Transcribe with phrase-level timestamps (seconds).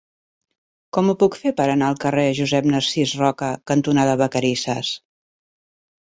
[0.97, 4.91] Com ho puc fer per anar al carrer Josep Narcís Roca cantonada Vacarisses?